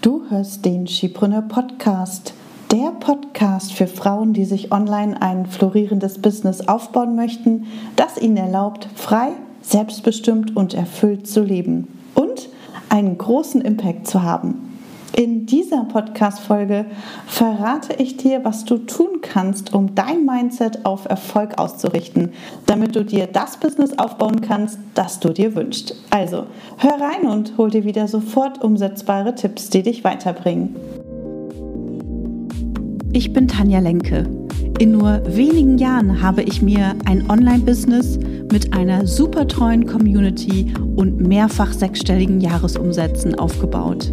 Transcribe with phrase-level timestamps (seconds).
[0.00, 2.32] Du hörst den Skipreneur Podcast,
[2.70, 8.88] der Podcast für Frauen, die sich online ein florierendes Business aufbauen möchten, das ihnen erlaubt,
[8.94, 12.48] frei, selbstbestimmt und erfüllt zu leben und
[12.88, 14.67] einen großen Impact zu haben.
[15.16, 16.84] In dieser Podcast-Folge
[17.26, 22.32] verrate ich dir, was du tun kannst, um dein Mindset auf Erfolg auszurichten,
[22.66, 25.96] damit du dir das Business aufbauen kannst, das du dir wünschst.
[26.10, 26.46] Also,
[26.76, 30.76] hör rein und hol dir wieder sofort umsetzbare Tipps, die dich weiterbringen.
[33.12, 34.28] Ich bin Tanja Lenke.
[34.78, 38.18] In nur wenigen Jahren habe ich mir ein Online-Business
[38.52, 44.12] mit einer super treuen Community und mehrfach sechsstelligen Jahresumsätzen aufgebaut.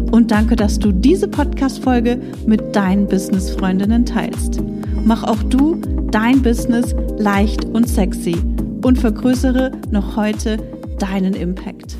[0.11, 4.61] und danke, dass du diese Podcast-Folge mit deinen Business-Freundinnen teilst.
[5.05, 5.75] Mach auch du
[6.11, 8.35] dein Business leicht und sexy
[8.83, 10.57] und vergrößere noch heute
[10.99, 11.95] deinen Impact.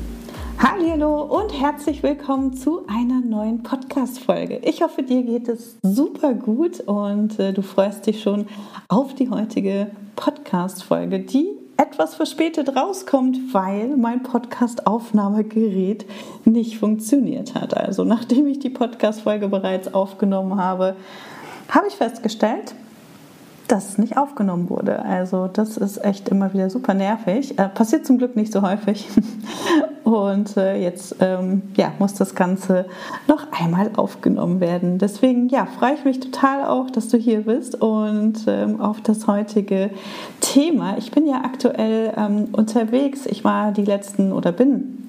[0.58, 4.60] Hallo und herzlich willkommen zu einer neuen Podcast-Folge.
[4.62, 8.46] Ich hoffe, dir geht es super gut und äh, du freust dich schon
[8.88, 16.06] auf die heutige Podcast-Folge, die etwas verspätet rauskommt, weil mein Podcast-Aufnahmegerät
[16.44, 17.76] nicht funktioniert hat.
[17.76, 20.94] Also nachdem ich die Podcast-Folge bereits aufgenommen habe,
[21.68, 22.76] habe ich festgestellt,
[23.72, 25.02] dass es nicht aufgenommen wurde.
[25.02, 27.58] Also das ist echt immer wieder super nervig.
[27.58, 29.08] Äh, passiert zum Glück nicht so häufig.
[30.04, 32.84] Und äh, jetzt ähm, ja, muss das Ganze
[33.28, 34.98] noch einmal aufgenommen werden.
[34.98, 39.26] Deswegen ja, freue ich mich total auch, dass du hier bist und ähm, auf das
[39.26, 39.90] heutige
[40.40, 40.98] Thema.
[40.98, 43.26] Ich bin ja aktuell ähm, unterwegs.
[43.26, 45.01] Ich war die letzten oder bin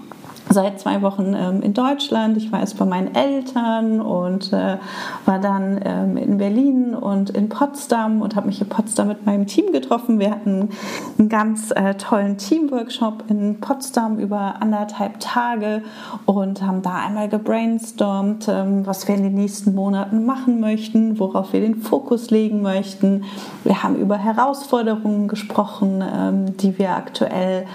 [0.50, 2.38] seit zwei Wochen ähm, in Deutschland.
[2.38, 4.78] Ich war erst bei meinen Eltern und äh,
[5.26, 9.48] war dann ähm, in Berlin und in Potsdam und habe mich in Potsdam mit meinem
[9.48, 10.20] Team getroffen.
[10.20, 10.70] Wir hatten
[11.18, 15.84] einen ganz äh, tollen Teamworkshop in Potsdam über anderthalb Tage
[16.26, 21.54] und haben da einmal gebrainstormt, ähm, was wir in den nächsten Monaten machen möchten, worauf
[21.54, 23.24] wir den Fokus legen möchten.
[23.64, 27.66] Wir haben über Herausforderungen gesprochen, ähm, die wir aktuell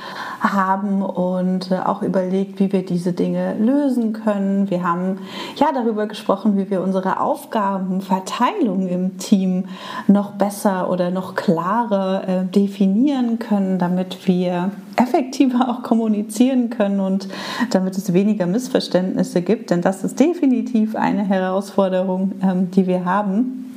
[0.41, 4.71] haben und äh, auch überlegt, wie wir diese Dinge lösen können.
[4.71, 5.19] Wir haben
[5.57, 9.65] ja darüber gesprochen, wie wir unsere Aufgabenverteilung im Team
[10.07, 17.29] noch besser oder noch klarer äh, definieren können, damit wir effektiver auch kommunizieren können und
[17.71, 19.71] damit es weniger Missverständnisse gibt.
[19.71, 23.68] Denn das ist definitiv eine Herausforderung, ähm, die wir haben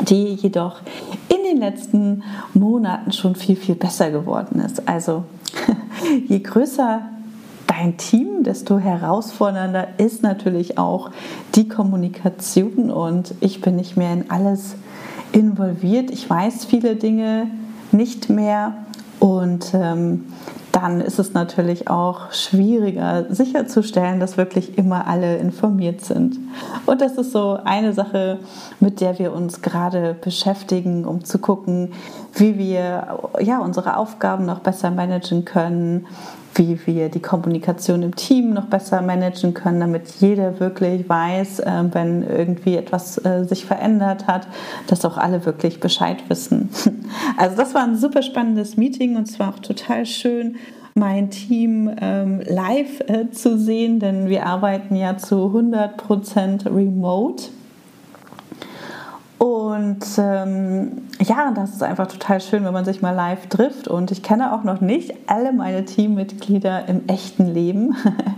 [0.00, 0.80] die jedoch
[1.28, 2.22] in den letzten
[2.52, 4.88] Monaten schon viel, viel besser geworden ist.
[4.88, 5.24] Also
[6.26, 7.02] je größer
[7.66, 11.10] dein Team, desto herausfordernder ist natürlich auch
[11.54, 14.74] die Kommunikation und ich bin nicht mehr in alles
[15.32, 16.10] involviert.
[16.10, 17.48] Ich weiß viele Dinge
[17.92, 18.74] nicht mehr
[19.18, 20.26] und ähm,
[20.74, 26.36] dann ist es natürlich auch schwieriger sicherzustellen, dass wirklich immer alle informiert sind.
[26.84, 28.40] Und das ist so eine Sache,
[28.80, 31.92] mit der wir uns gerade beschäftigen, um zu gucken,
[32.34, 36.06] wie wir ja, unsere Aufgaben noch besser managen können,
[36.56, 41.84] wie wir die Kommunikation im Team noch besser managen können, damit jeder wirklich weiß, äh,
[41.92, 44.46] wenn irgendwie etwas äh, sich verändert hat,
[44.86, 46.70] dass auch alle wirklich Bescheid wissen.
[47.36, 50.56] Also das war ein super spannendes Meeting und es war auch total schön,
[50.94, 57.44] mein Team ähm, live äh, zu sehen, denn wir arbeiten ja zu 100% remote.
[59.38, 63.88] Und ähm, ja, das ist einfach total schön, wenn man sich mal live trifft.
[63.88, 67.94] Und ich kenne auch noch nicht alle meine Teammitglieder im echten Leben,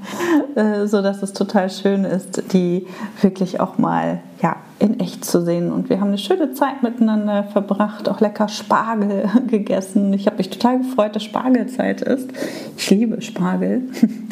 [0.56, 2.87] äh, so dass es total schön ist, die
[3.21, 5.72] wirklich auch mal ja, in echt zu sehen.
[5.72, 10.12] Und wir haben eine schöne Zeit miteinander verbracht, auch lecker Spargel gegessen.
[10.12, 12.30] Ich habe mich total gefreut, dass Spargelzeit ist.
[12.77, 13.83] Ich liebe Spargel.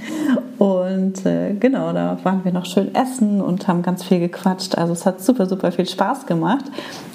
[0.59, 4.77] Und äh, genau, da waren wir noch schön essen und haben ganz viel gequatscht.
[4.79, 6.65] Also es hat super, super viel Spaß gemacht.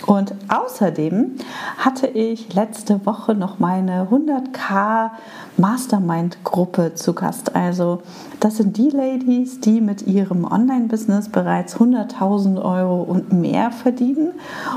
[0.05, 1.35] Und außerdem
[1.77, 5.11] hatte ich letzte Woche noch meine 100k
[5.59, 7.55] Mastermind-Gruppe zu Gast.
[7.55, 8.01] Also
[8.39, 14.31] das sind die Ladies, die mit ihrem Online-Business bereits 100.000 Euro und mehr verdienen.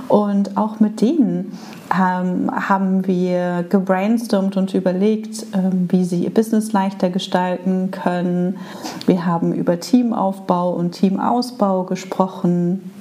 [0.09, 1.57] Und auch mit denen
[1.93, 8.59] ähm, haben wir gebrainstormt und überlegt, ähm, wie sie ihr Business leichter gestalten können.
[9.07, 12.92] Wir haben über Teamaufbau und Teamausbau gesprochen.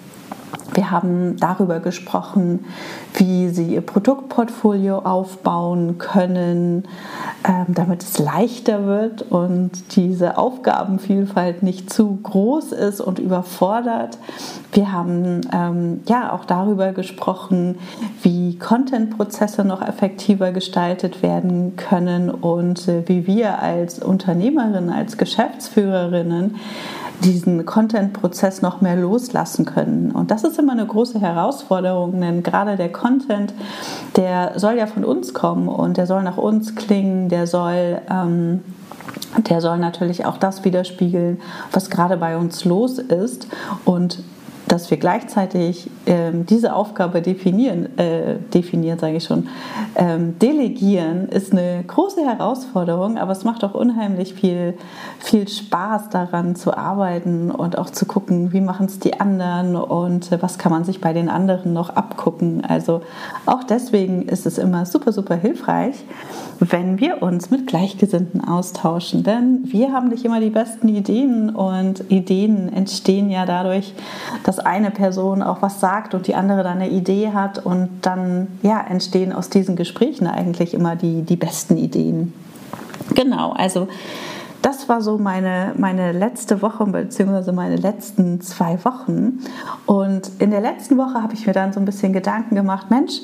[0.73, 2.65] Wir haben darüber gesprochen,
[3.15, 6.87] wie Sie Ihr Produktportfolio aufbauen können,
[7.47, 14.17] ähm, damit es leichter wird und diese Aufgabenvielfalt nicht zu groß ist und überfordert.
[14.71, 17.77] Wir haben ähm, ja auch darüber gesprochen,
[18.21, 26.55] wie Content-Prozesse noch effektiver gestaltet werden können und äh, wie wir als Unternehmerinnen, als Geschäftsführerinnen
[27.23, 30.11] diesen Content-Prozess noch mehr loslassen können.
[30.11, 33.53] Und das ist immer eine große Herausforderung, denn gerade der Content,
[34.15, 38.01] der soll ja von uns kommen und der soll nach uns klingen, der soll...
[38.09, 38.61] Ähm,
[39.49, 41.39] der soll natürlich auch das widerspiegeln,
[41.71, 43.47] was gerade bei uns los ist.
[43.85, 44.23] Und
[44.71, 49.49] dass wir gleichzeitig ähm, diese Aufgabe definieren, äh, definieren sage ich schon,
[49.97, 54.75] ähm, delegieren, ist eine große Herausforderung, aber es macht auch unheimlich viel,
[55.19, 60.31] viel Spaß daran zu arbeiten und auch zu gucken, wie machen es die anderen und
[60.31, 62.63] äh, was kann man sich bei den anderen noch abgucken.
[62.63, 63.01] Also
[63.45, 65.95] auch deswegen ist es immer super, super hilfreich,
[66.61, 72.09] wenn wir uns mit Gleichgesinnten austauschen, denn wir haben nicht immer die besten Ideen und
[72.09, 73.93] Ideen entstehen ja dadurch,
[74.45, 78.47] dass eine Person auch was sagt und die andere dann eine Idee hat und dann
[78.61, 82.33] ja, entstehen aus diesen Gesprächen eigentlich immer die, die besten Ideen.
[83.13, 83.87] Genau, also
[84.61, 89.39] das war so meine, meine letzte Woche beziehungsweise meine letzten zwei Wochen.
[89.85, 93.21] Und in der letzten Woche habe ich mir dann so ein bisschen Gedanken gemacht, Mensch,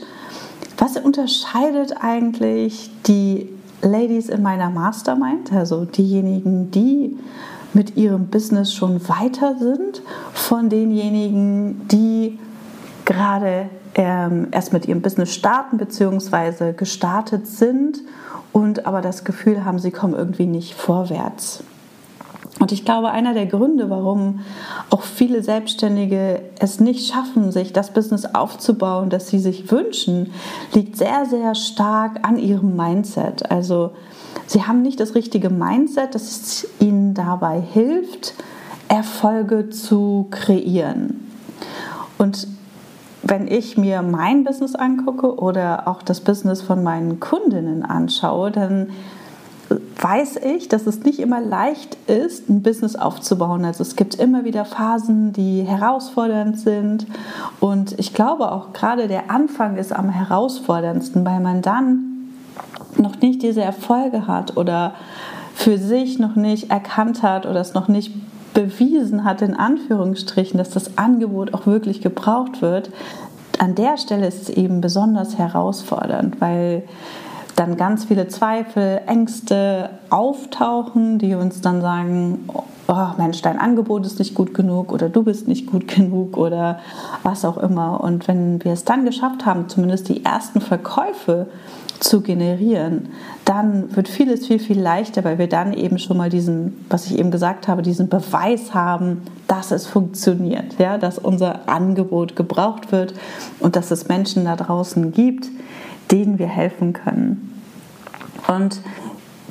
[0.78, 3.50] was unterscheidet eigentlich die
[3.81, 7.16] Ladies in meiner Mastermind, also diejenigen, die
[7.74, 10.02] mit ihrem Business schon weiter sind
[10.34, 12.40] von denjenigen, die
[13.06, 16.74] gerade ähm, erst mit ihrem Business starten bzw.
[16.74, 18.00] gestartet sind
[18.54, 21.64] und aber das Gefühl haben, sie kommen irgendwie nicht vorwärts.
[22.59, 24.39] Und ich glaube, einer der Gründe, warum
[24.89, 30.31] auch viele Selbstständige es nicht schaffen, sich das Business aufzubauen, das sie sich wünschen,
[30.74, 33.51] liegt sehr, sehr stark an ihrem Mindset.
[33.51, 33.92] Also
[34.48, 38.33] Sie haben nicht das richtige Mindset, das ihnen dabei hilft,
[38.88, 41.30] Erfolge zu kreieren.
[42.18, 42.48] Und
[43.24, 48.88] wenn ich mir mein Business angucke oder auch das Business von meinen Kundinnen anschaue, dann
[49.69, 53.66] weiß ich, dass es nicht immer leicht ist, ein Business aufzubauen.
[53.66, 57.08] Also es gibt immer wieder Phasen, die herausfordernd sind.
[57.60, 62.30] Und ich glaube auch gerade der Anfang ist am herausforderndsten, weil man dann
[62.98, 64.94] noch nicht diese Erfolge hat oder
[65.54, 68.14] für sich noch nicht erkannt hat oder es noch nicht
[68.54, 72.92] bewiesen hat, in Anführungsstrichen, dass das Angebot auch wirklich gebraucht wird,
[73.60, 76.84] an der Stelle ist es eben besonders herausfordernd, weil
[77.57, 82.48] dann ganz viele Zweifel, Ängste auftauchen, die uns dann sagen,
[82.88, 86.80] oh Mensch, dein Angebot ist nicht gut genug oder du bist nicht gut genug oder
[87.24, 88.01] was auch immer.
[88.01, 91.48] Und wenn wir es dann geschafft haben, zumindest die ersten Verkäufe
[92.00, 93.09] zu generieren,
[93.44, 97.18] dann wird vieles viel, viel leichter, weil wir dann eben schon mal diesen, was ich
[97.18, 103.15] eben gesagt habe, diesen Beweis haben, dass es funktioniert, ja, dass unser Angebot gebraucht wird
[103.59, 105.48] und dass es Menschen da draußen gibt,
[106.12, 107.62] denen wir helfen können.
[108.48, 108.81] Und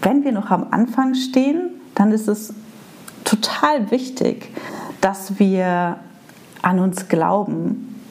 [0.02, 2.54] wenn wir noch am Anfang stehen, dann ist es
[3.24, 4.50] total wichtig,
[5.00, 5.96] dass wir
[6.62, 8.02] an uns glauben.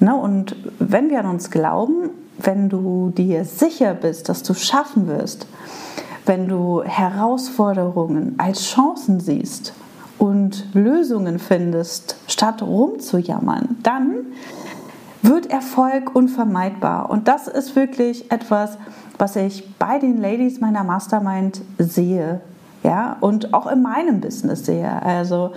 [0.00, 0.14] Ne?
[0.14, 5.46] Und wenn wir an uns glauben, wenn du dir sicher bist, dass du schaffen wirst,
[6.26, 9.74] wenn du Herausforderungen als Chancen siehst
[10.18, 14.14] und Lösungen findest, statt rumzujammern, dann
[15.24, 17.08] wird Erfolg unvermeidbar.
[17.08, 18.76] Und das ist wirklich etwas,
[19.18, 22.40] was ich bei den Ladies meiner Mastermind sehe.
[22.82, 25.02] Ja, und auch in meinem Business sehe.
[25.02, 25.52] Also,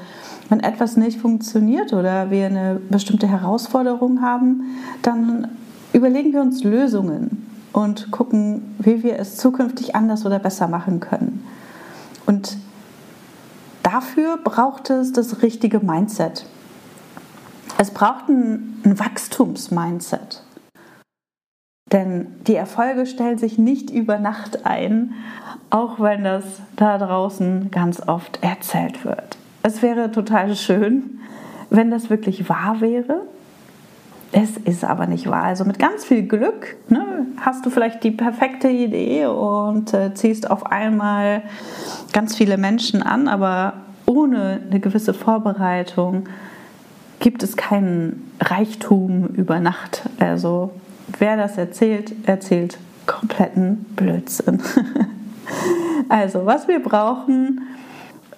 [0.47, 5.49] wenn etwas nicht funktioniert oder wir eine bestimmte Herausforderung haben, dann
[5.91, 11.43] überlegen wir uns Lösungen und gucken, wie wir es zukünftig anders oder besser machen können.
[12.25, 12.57] Und
[13.83, 16.45] dafür braucht es das richtige Mindset.
[17.77, 20.43] Es braucht ein, ein Wachstumsmindset.
[21.91, 25.13] Denn die Erfolge stellen sich nicht über Nacht ein,
[25.69, 26.43] auch wenn das
[26.75, 29.37] da draußen ganz oft erzählt wird.
[29.63, 31.19] Es wäre total schön,
[31.69, 33.21] wenn das wirklich wahr wäre
[34.31, 35.43] es ist aber nicht wahr.
[35.43, 40.49] Also mit ganz viel Glück ne, hast du vielleicht die perfekte Idee und äh, ziehst
[40.49, 41.43] auf einmal
[42.13, 43.73] ganz viele Menschen an, aber
[44.05, 46.27] ohne eine gewisse Vorbereitung
[47.19, 50.03] gibt es keinen Reichtum über Nacht.
[50.19, 50.71] Also
[51.19, 54.61] wer das erzählt, erzählt kompletten Blödsinn.
[56.09, 57.61] also was wir brauchen,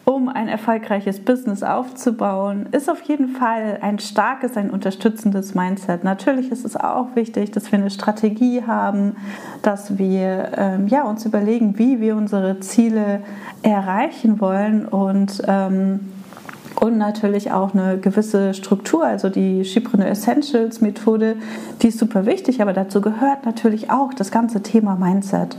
[0.05, 6.03] um ein erfolgreiches Business aufzubauen, ist auf jeden Fall ein starkes, ein unterstützendes Mindset.
[6.03, 9.17] Natürlich ist es auch wichtig, dass wir eine Strategie haben,
[9.61, 13.21] dass wir ähm, ja, uns überlegen, wie wir unsere Ziele
[13.61, 15.99] erreichen wollen und ähm,
[16.79, 21.35] und natürlich auch eine gewisse Struktur, also die Schipreneur Essentials Methode,
[21.81, 25.57] die ist super wichtig, aber dazu gehört natürlich auch das ganze Thema Mindset.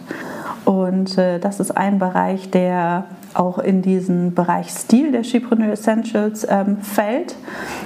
[0.64, 6.46] Und äh, das ist ein Bereich, der auch in diesen Bereich Stil der Schipreneur Essentials
[6.48, 7.36] ähm, fällt.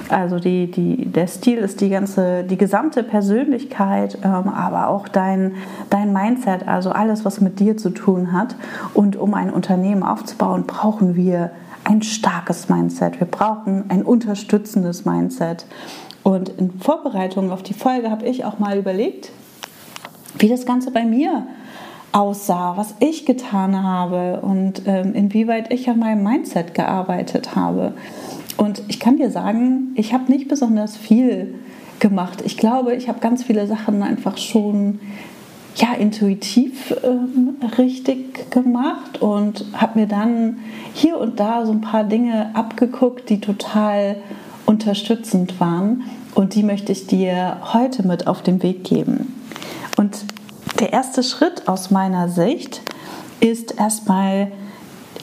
[0.09, 5.53] Also die, die, der Stil ist die ganze, die gesamte Persönlichkeit, ähm, aber auch dein,
[5.89, 8.55] dein Mindset, also alles, was mit dir zu tun hat.
[8.93, 11.51] Und um ein Unternehmen aufzubauen, brauchen wir
[11.85, 13.19] ein starkes Mindset.
[13.19, 15.65] Wir brauchen ein unterstützendes Mindset.
[16.23, 19.31] Und in Vorbereitung auf die Folge habe ich auch mal überlegt,
[20.37, 21.47] wie das Ganze bei mir
[22.11, 27.93] aussah, was ich getan habe und ähm, inwieweit ich an meinem Mindset gearbeitet habe.
[28.57, 31.55] Und ich kann dir sagen, ich habe nicht besonders viel
[31.99, 32.41] gemacht.
[32.45, 34.99] Ich glaube, ich habe ganz viele Sachen einfach schon
[35.75, 40.59] ja, intuitiv ähm, richtig gemacht und habe mir dann
[40.93, 44.17] hier und da so ein paar Dinge abgeguckt, die total
[44.65, 46.03] unterstützend waren.
[46.33, 49.33] Und die möchte ich dir heute mit auf den Weg geben.
[49.97, 50.25] Und
[50.79, 52.81] der erste Schritt aus meiner Sicht
[53.39, 54.51] ist erstmal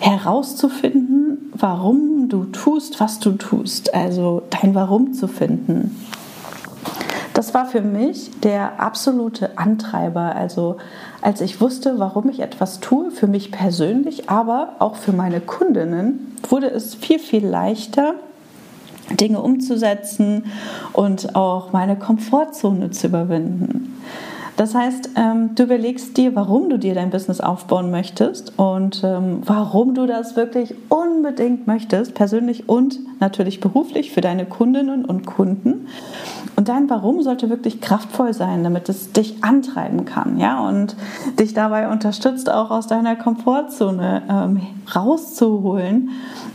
[0.01, 3.95] herauszufinden, warum du tust, was du tust.
[3.95, 5.97] Also dein Warum zu finden.
[7.35, 10.35] Das war für mich der absolute Antreiber.
[10.35, 10.77] Also
[11.23, 16.37] als ich wusste, warum ich etwas tue, für mich persönlich, aber auch für meine Kundinnen,
[16.49, 18.15] wurde es viel, viel leichter,
[19.11, 20.45] Dinge umzusetzen
[20.93, 24.01] und auch meine Komfortzone zu überwinden.
[24.57, 29.41] Das heißt, ähm, du überlegst dir, warum du dir dein Business aufbauen möchtest und ähm,
[29.45, 35.87] warum du das wirklich unbedingt möchtest, persönlich und natürlich beruflich für deine Kundinnen und Kunden.
[36.55, 40.97] Und dein Warum sollte wirklich kraftvoll sein, damit es dich antreiben kann, ja, und
[41.39, 44.61] dich dabei unterstützt, auch aus deiner Komfortzone ähm,
[44.95, 46.11] rauszuholen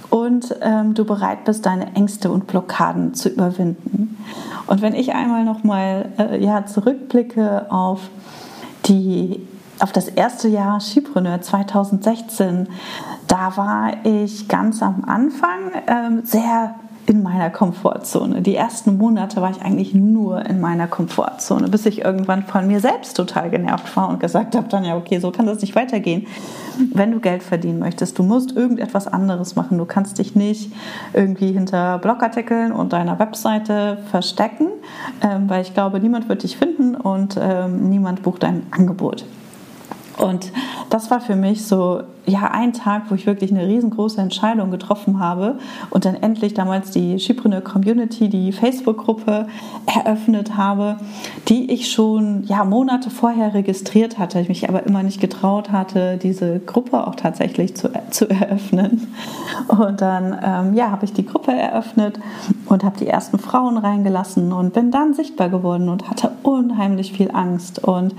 [0.09, 4.23] und ähm, du bereit bist, deine Ängste und Blockaden zu überwinden.
[4.67, 8.09] Und wenn ich einmal noch mal äh, ja, zurückblicke auf
[8.85, 9.45] die
[9.79, 12.67] auf das erste Jahr Skipreneur 2016,
[13.27, 16.73] da war ich ganz am Anfang ähm, sehr
[17.07, 18.41] in meiner Komfortzone.
[18.41, 22.81] Die ersten Monate war ich eigentlich nur in meiner Komfortzone, bis ich irgendwann von mir
[22.81, 26.27] selbst total genervt war und gesagt habe, dann ja, okay, so kann das nicht weitergehen.
[26.93, 29.77] Wenn du Geld verdienen möchtest, du musst irgendetwas anderes machen.
[29.77, 30.73] Du kannst dich nicht
[31.13, 34.67] irgendwie hinter Blogartikeln und deiner Webseite verstecken,
[35.21, 39.23] ähm, weil ich glaube, niemand wird dich finden und ähm, niemand bucht dein Angebot.
[40.17, 40.51] Und
[40.89, 45.19] das war für mich so ja ein Tag, wo ich wirklich eine riesengroße Entscheidung getroffen
[45.19, 45.57] habe
[45.89, 49.47] und dann endlich damals die Schipreneur Community, die Facebook-Gruppe
[49.85, 50.97] eröffnet habe,
[51.47, 56.17] die ich schon ja Monate vorher registriert hatte, ich mich aber immer nicht getraut hatte,
[56.17, 59.07] diese Gruppe auch tatsächlich zu, zu eröffnen.
[59.67, 62.19] Und dann ähm, ja habe ich die Gruppe eröffnet
[62.65, 67.31] und habe die ersten Frauen reingelassen und bin dann sichtbar geworden und hatte unheimlich viel
[67.31, 67.83] Angst.
[67.83, 68.13] Und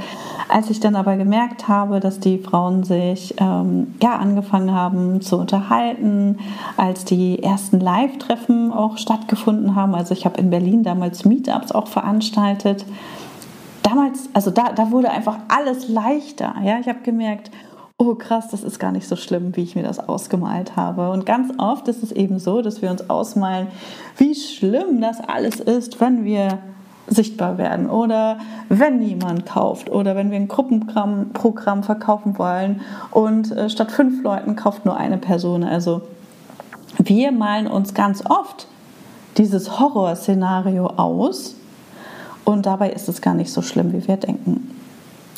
[0.48, 5.36] als ich dann aber gemerkt habe, dass die Frauen sich ähm, ja, angefangen haben zu
[5.36, 6.38] unterhalten,
[6.76, 9.94] als die ersten Live-Treffen auch stattgefunden haben.
[9.94, 12.84] Also ich habe in Berlin damals Meetups auch veranstaltet.
[13.82, 16.54] Damals, also da, da wurde einfach alles leichter.
[16.62, 16.78] Ja?
[16.78, 17.50] Ich habe gemerkt,
[17.96, 21.10] oh krass, das ist gar nicht so schlimm, wie ich mir das ausgemalt habe.
[21.10, 23.66] Und ganz oft ist es eben so, dass wir uns ausmalen,
[24.16, 26.58] wie schlimm das alles ist, wenn wir
[27.08, 28.38] sichtbar werden oder
[28.68, 34.56] wenn niemand kauft oder wenn wir ein Gruppenprogramm verkaufen wollen und äh, statt fünf Leuten
[34.56, 35.64] kauft nur eine Person.
[35.64, 36.02] Also
[36.98, 38.66] wir malen uns ganz oft
[39.36, 41.54] dieses Horrorszenario aus
[42.44, 44.70] und dabei ist es gar nicht so schlimm, wie wir denken.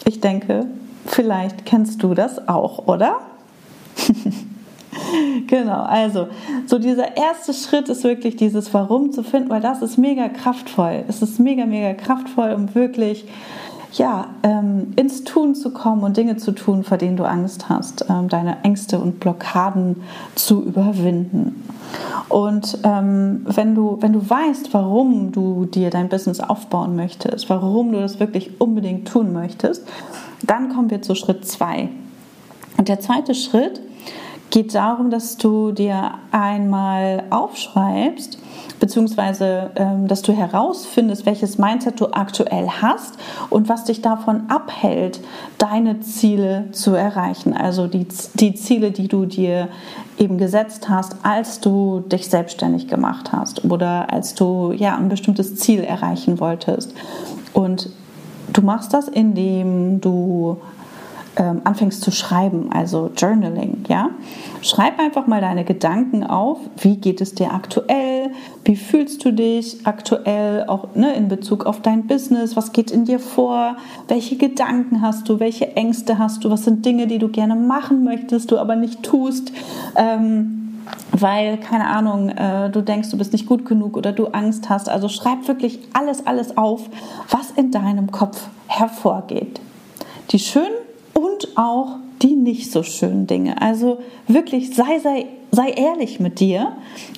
[0.04, 0.66] Ich denke,
[1.06, 3.18] vielleicht kennst du das auch, oder?
[5.46, 6.28] genau, also
[6.66, 11.04] so dieser erste Schritt ist wirklich dieses Warum zu finden, weil das ist mega kraftvoll.
[11.08, 13.26] Es ist mega, mega kraftvoll, um wirklich
[13.92, 18.06] ja, ähm, ins Tun zu kommen und Dinge zu tun, vor denen du Angst hast,
[18.08, 20.02] ähm, deine Ängste und Blockaden
[20.36, 21.64] zu überwinden.
[22.28, 27.90] Und ähm, wenn, du, wenn du weißt, warum du dir dein Business aufbauen möchtest, warum
[27.90, 29.84] du das wirklich unbedingt tun möchtest,
[30.46, 31.88] dann kommen wir zu Schritt zwei.
[32.76, 33.80] Und der zweite Schritt
[34.50, 38.38] geht darum, dass du dir einmal aufschreibst,
[38.80, 43.14] beziehungsweise ähm, dass du herausfindest, welches Mindset du aktuell hast
[43.48, 45.20] und was dich davon abhält,
[45.58, 47.52] deine Ziele zu erreichen.
[47.52, 49.68] Also die, die Ziele, die du dir
[50.18, 55.56] eben gesetzt hast, als du dich selbstständig gemacht hast oder als du ja ein bestimmtes
[55.56, 56.92] Ziel erreichen wolltest.
[57.52, 57.90] Und
[58.52, 60.58] du machst das, indem du
[61.36, 64.10] ähm, anfängst zu schreiben, also Journaling, ja.
[64.62, 66.58] Schreib einfach mal deine Gedanken auf.
[66.78, 68.30] Wie geht es dir aktuell?
[68.64, 72.56] Wie fühlst du dich aktuell auch ne, in Bezug auf dein Business?
[72.56, 73.76] Was geht in dir vor?
[74.08, 75.40] Welche Gedanken hast du?
[75.40, 76.50] Welche Ängste hast du?
[76.50, 79.52] Was sind Dinge, die du gerne machen möchtest, du aber nicht tust?
[79.96, 80.60] Ähm,
[81.12, 84.88] weil, keine Ahnung, äh, du denkst, du bist nicht gut genug oder du Angst hast.
[84.88, 86.88] Also schreib wirklich alles, alles auf,
[87.30, 89.60] was in deinem Kopf hervorgeht.
[90.30, 90.79] Die schönen
[91.20, 93.60] und auch die nicht so schönen Dinge.
[93.60, 93.98] Also
[94.28, 96.72] wirklich sei, sei, sei ehrlich mit dir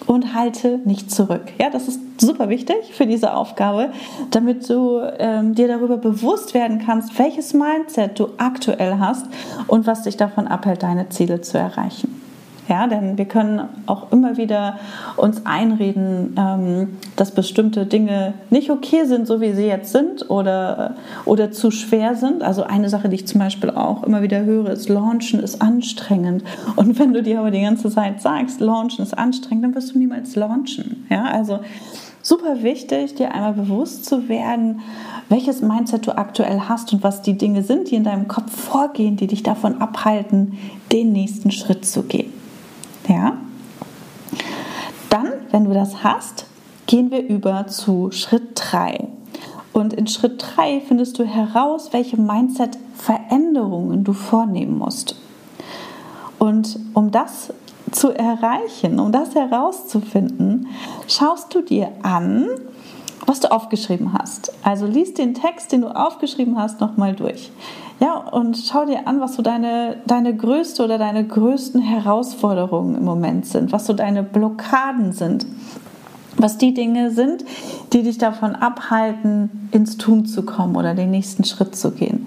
[0.07, 1.53] und halte nicht zurück.
[1.61, 3.93] Ja, das ist super wichtig für diese Aufgabe,
[4.31, 9.27] damit du ähm, dir darüber bewusst werden kannst, welches Mindset du aktuell hast
[9.67, 12.22] und was dich davon abhält, deine Ziele zu erreichen.
[12.73, 14.79] Ja, denn wir können auch immer wieder
[15.19, 20.95] uns einreden, ähm, dass bestimmte Dinge nicht okay sind, so wie sie jetzt sind oder,
[21.27, 22.43] oder zu schwer sind.
[22.43, 26.45] Also eine Sache, die ich zum Beispiel auch immer wieder höre, ist, Launchen ist anstrengend.
[26.77, 29.99] Und wenn du dir aber die ganze Zeit sagst, Launchen ist anstrengend, dann wirst du
[29.99, 31.07] niemals launchen.
[31.11, 31.59] Ja, also
[32.23, 34.81] super wichtig, dir einmal bewusst zu werden,
[35.29, 39.19] welches Mindset du aktuell hast und was die Dinge sind, die in deinem Kopf vorgehen,
[39.19, 40.57] die dich davon abhalten,
[40.91, 42.33] den nächsten Schritt zu gehen.
[43.09, 43.37] Ja?
[45.09, 46.47] Dann, wenn du das hast,
[46.87, 49.07] gehen wir über zu Schritt 3.
[49.73, 55.17] Und in Schritt 3 findest du heraus, welche Mindset-Veränderungen du vornehmen musst.
[56.39, 57.53] Und um das
[57.91, 60.69] zu erreichen, um das herauszufinden,
[61.07, 62.49] schaust du dir an,
[63.27, 64.53] was du aufgeschrieben hast.
[64.63, 67.51] Also liest den Text, den du aufgeschrieben hast, nochmal durch.
[68.01, 73.05] Ja, und schau dir an, was so deine, deine größte oder deine größten Herausforderungen im
[73.05, 75.47] Moment sind, was so deine Blockaden sind,
[76.37, 77.45] was die Dinge sind,
[77.93, 82.27] die dich davon abhalten, ins Tun zu kommen oder den nächsten Schritt zu gehen.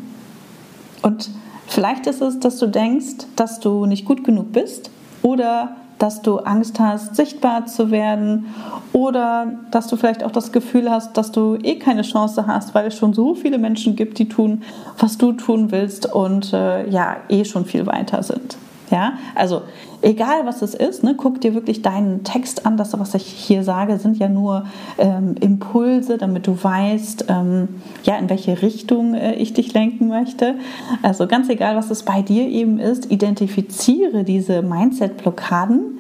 [1.02, 1.30] Und
[1.68, 4.92] vielleicht ist es, dass du denkst, dass du nicht gut genug bist
[5.24, 8.48] oder dass du Angst hast, sichtbar zu werden
[8.94, 12.88] oder dass du vielleicht auch das Gefühl hast, dass du eh keine Chance hast, weil
[12.88, 14.64] es schon so viele Menschen gibt, die tun,
[15.00, 18.58] was du tun willst und äh, ja, eh schon viel weiter sind.
[18.92, 19.64] Ja, also
[20.02, 22.78] egal was es ist, ne, guck dir wirklich deinen Text an.
[22.78, 24.66] Das, was ich hier sage, sind ja nur
[25.00, 27.68] ähm, Impulse, damit du weißt, ähm,
[28.04, 30.56] ja, in welche Richtung äh, ich dich lenken möchte.
[31.02, 36.00] Also ganz egal, was es bei dir eben ist, identifiziere diese Mindset-Blockaden,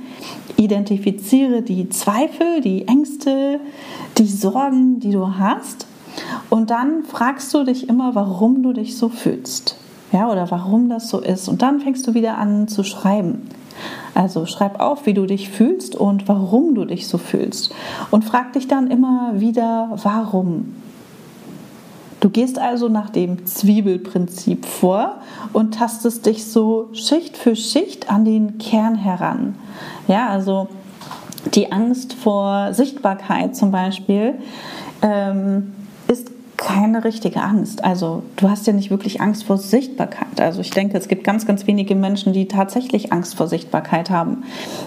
[0.57, 3.59] identifiziere die Zweifel, die Ängste,
[4.19, 5.87] die Sorgen, die du hast.
[6.51, 9.77] Und dann fragst du dich immer, warum du dich so fühlst
[10.15, 11.49] ja, oder warum das so ist.
[11.49, 13.49] Und dann fängst du wieder an zu schreiben.
[14.13, 17.75] Also schreib auf, wie du dich fühlst und warum du dich so fühlst.
[18.11, 20.73] Und frag dich dann immer wieder, warum.
[22.21, 25.17] Du gehst also nach dem Zwiebelprinzip vor
[25.51, 29.55] und tastest dich so Schicht für Schicht an den Kern heran.
[30.07, 30.69] Ja, also
[31.53, 34.35] die Angst vor Sichtbarkeit zum Beispiel
[35.01, 35.73] ähm,
[36.07, 37.83] ist keine richtige Angst.
[37.83, 40.39] Also du hast ja nicht wirklich Angst vor Sichtbarkeit.
[40.39, 44.43] Also ich denke, es gibt ganz, ganz wenige Menschen, die tatsächlich Angst vor Sichtbarkeit haben.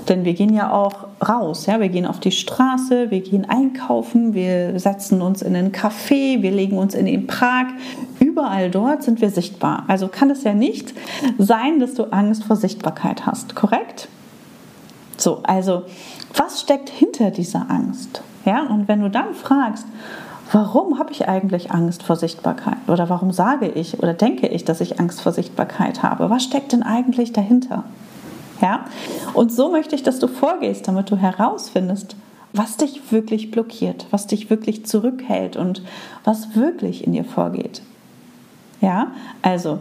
[0.08, 1.66] Denn wir gehen ja auch raus.
[1.66, 1.80] Ja?
[1.80, 6.50] Wir gehen auf die Straße, wir gehen einkaufen, wir setzen uns in einen Café, wir
[6.50, 7.68] legen uns in den Park.
[8.18, 9.84] Überall dort sind wir sichtbar.
[9.88, 10.94] Also kann es ja nicht
[11.38, 13.54] sein, dass du Angst vor Sichtbarkeit hast.
[13.54, 14.08] Korrekt?
[15.16, 15.82] So, also
[16.34, 18.22] was steckt hinter dieser Angst?
[18.44, 19.84] Ja, und wenn du dann fragst,
[20.52, 22.76] warum habe ich eigentlich Angst vor Sichtbarkeit?
[22.86, 26.30] Oder warum sage ich oder denke ich, dass ich Angst vor Sichtbarkeit habe?
[26.30, 27.84] Was steckt denn eigentlich dahinter?
[28.60, 28.84] Ja?
[29.34, 32.16] Und so möchte ich, dass du vorgehst, damit du herausfindest,
[32.52, 35.82] was dich wirklich blockiert, was dich wirklich zurückhält und
[36.24, 37.82] was wirklich in dir vorgeht.
[38.80, 39.08] Ja,
[39.42, 39.80] also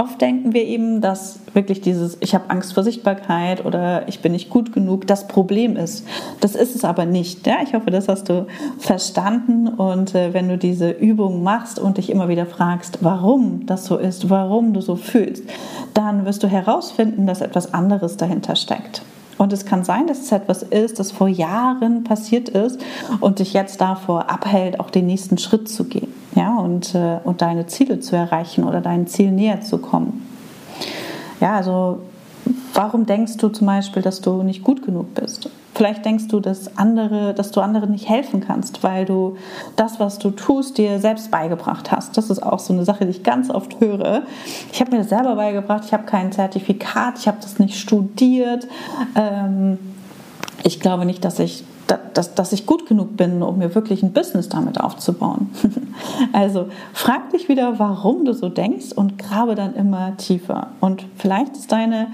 [0.00, 4.30] Oft denken wir eben, dass wirklich dieses Ich habe Angst vor Sichtbarkeit oder ich bin
[4.30, 6.06] nicht gut genug das Problem ist.
[6.40, 7.44] Das ist es aber nicht.
[7.48, 7.56] Ja?
[7.64, 8.46] Ich hoffe, das hast du
[8.78, 9.66] verstanden.
[9.66, 13.96] Und äh, wenn du diese Übung machst und dich immer wieder fragst, warum das so
[13.96, 15.42] ist, warum du so fühlst,
[15.94, 19.02] dann wirst du herausfinden, dass etwas anderes dahinter steckt.
[19.36, 22.80] Und es kann sein, dass es etwas ist, das vor Jahren passiert ist
[23.18, 27.42] und dich jetzt davor abhält, auch den nächsten Schritt zu gehen ja, und, äh, und
[27.42, 30.24] deine Ziele zu erreichen oder deinem Ziel näher zu kommen.
[31.40, 31.98] Ja, also
[32.74, 35.50] Warum denkst du zum Beispiel, dass du nicht gut genug bist?
[35.74, 39.36] Vielleicht denkst du, dass andere, dass du anderen nicht helfen kannst, weil du
[39.76, 42.16] das, was du tust, dir selbst beigebracht hast.
[42.16, 44.22] Das ist auch so eine Sache, die ich ganz oft höre.
[44.72, 48.66] Ich habe mir das selber beigebracht, ich habe kein Zertifikat, ich habe das nicht studiert.
[50.68, 51.64] Ich glaube nicht, dass ich
[52.12, 55.48] dass, dass ich gut genug bin, um mir wirklich ein Business damit aufzubauen.
[56.34, 60.66] also frag dich wieder, warum du so denkst und grabe dann immer tiefer.
[60.80, 62.08] Und vielleicht ist deine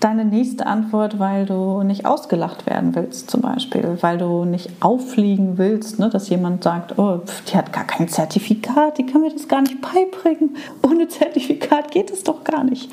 [0.00, 5.58] deine nächste Antwort, weil du nicht ausgelacht werden willst, zum Beispiel, weil du nicht auffliegen
[5.58, 9.46] willst, ne, dass jemand sagt, oh, die hat gar kein Zertifikat, die kann mir das
[9.46, 10.56] gar nicht beibringen.
[10.82, 12.90] Ohne Zertifikat geht es doch gar nicht.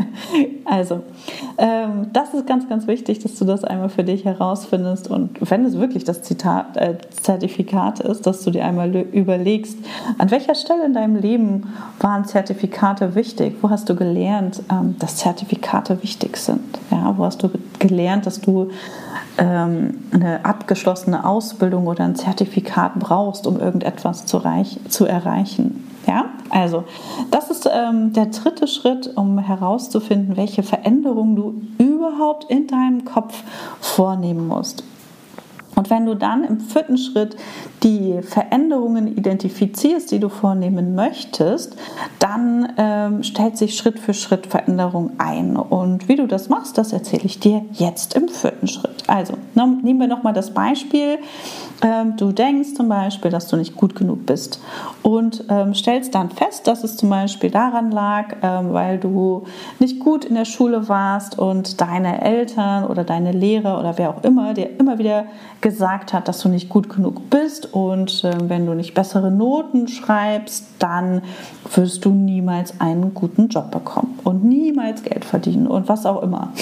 [0.64, 1.02] also,
[1.56, 5.64] ähm, das ist ganz, ganz wichtig, dass du das einmal für dich herausfindest und wenn
[5.64, 9.78] es wirklich das Zitat, äh, Zertifikat ist, dass du dir einmal überlegst,
[10.18, 13.54] an welcher Stelle in deinem Leben waren Zertifikate wichtig?
[13.60, 16.39] Wo hast du gelernt, ähm, dass Zertifikate wichtig sind?
[16.48, 18.70] Ja, wo hast du gelernt, dass du
[19.38, 25.86] ähm, eine abgeschlossene Ausbildung oder ein Zertifikat brauchst, um irgendetwas zu, reich, zu erreichen?
[26.06, 26.84] Ja, also
[27.30, 33.42] das ist ähm, der dritte Schritt, um herauszufinden, welche Veränderungen du überhaupt in deinem Kopf
[33.80, 34.82] vornehmen musst.
[35.80, 37.36] Und wenn du dann im vierten Schritt
[37.82, 41.74] die Veränderungen identifizierst, die du vornehmen möchtest,
[42.18, 45.56] dann ähm, stellt sich Schritt für Schritt Veränderung ein.
[45.56, 49.04] Und wie du das machst, das erzähle ich dir jetzt im vierten Schritt.
[49.06, 51.16] Also nehmen wir nochmal das Beispiel.
[51.82, 54.60] Ähm, du denkst zum Beispiel, dass du nicht gut genug bist
[55.02, 59.44] und ähm, stellst dann fest, dass es zum Beispiel daran lag, ähm, weil du
[59.78, 64.22] nicht gut in der Schule warst und deine Eltern oder deine Lehrer oder wer auch
[64.24, 65.24] immer dir immer wieder
[65.60, 69.88] gesagt hat, dass du nicht gut genug bist und äh, wenn du nicht bessere Noten
[69.88, 71.22] schreibst, dann
[71.74, 76.52] wirst du niemals einen guten Job bekommen und niemals Geld verdienen und was auch immer.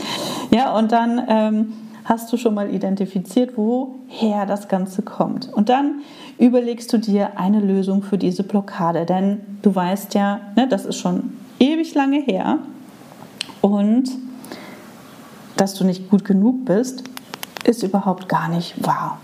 [0.50, 1.72] ja, und dann ähm,
[2.06, 5.52] hast du schon mal identifiziert, woher das Ganze kommt.
[5.52, 6.02] Und dann
[6.38, 10.96] überlegst du dir eine Lösung für diese Blockade, denn du weißt ja, ne, das ist
[10.96, 12.60] schon ewig lange her
[13.60, 14.08] und
[15.56, 17.02] dass du nicht gut genug bist,
[17.64, 19.18] ist überhaupt gar nicht wahr.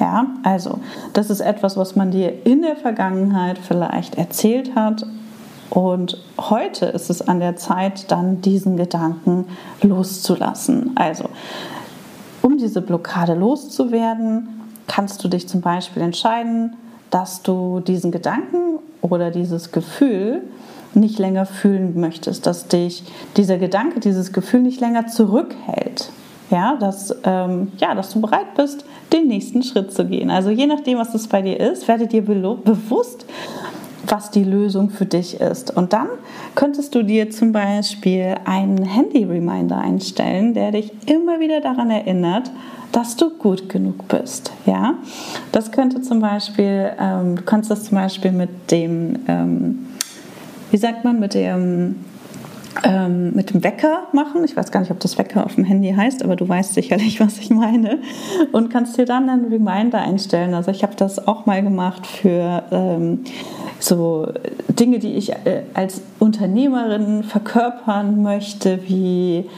[0.00, 0.80] Ja, also
[1.12, 5.06] das ist etwas, was man dir in der Vergangenheit vielleicht erzählt hat
[5.72, 9.46] und heute ist es an der Zeit, dann diesen Gedanken
[9.80, 10.92] loszulassen.
[10.96, 11.30] Also,
[12.42, 14.48] um diese Blockade loszuwerden,
[14.86, 16.76] kannst du dich zum Beispiel entscheiden,
[17.08, 20.42] dass du diesen Gedanken oder dieses Gefühl
[20.92, 23.04] nicht länger fühlen möchtest, dass dich
[23.38, 26.12] dieser Gedanke, dieses Gefühl nicht länger zurückhält
[26.52, 30.30] ja, dass, ähm, ja, dass du bereit bist, den nächsten Schritt zu gehen.
[30.30, 33.24] Also je nachdem, was es bei dir ist, werde dir bewusst,
[34.06, 35.74] was die Lösung für dich ist.
[35.76, 36.08] Und dann
[36.54, 42.50] könntest du dir zum Beispiel einen Handy-Reminder einstellen, der dich immer wieder daran erinnert,
[42.92, 44.52] dass du gut genug bist.
[44.66, 44.94] Ja,
[45.50, 49.86] das könnte zum Beispiel, ähm, du kannst das zum Beispiel mit dem, ähm,
[50.70, 51.96] wie sagt man, mit dem
[52.84, 54.44] ähm, mit dem Wecker machen.
[54.44, 57.20] Ich weiß gar nicht, ob das Wecker auf dem Handy heißt, aber du weißt sicherlich,
[57.20, 57.98] was ich meine.
[58.52, 60.54] Und kannst dir dann einen Reminder einstellen.
[60.54, 63.24] Also ich habe das auch mal gemacht für ähm,
[63.82, 64.28] so
[64.68, 69.48] Dinge, die ich äh, als Unternehmerin verkörpern möchte, wie